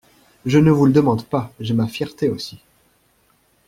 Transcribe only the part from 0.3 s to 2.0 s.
Je ne vous le demande pas: j’ai ma